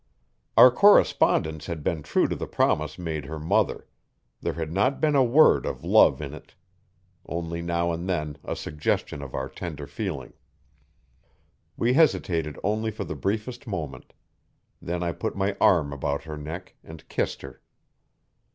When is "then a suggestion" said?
8.09-9.21